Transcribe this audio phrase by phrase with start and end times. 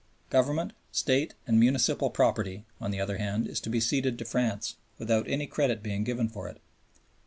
[0.31, 4.77] Government, State, and Municipal property, on the other hand, is to be ceded to France
[4.97, 6.59] without any credit being given for it.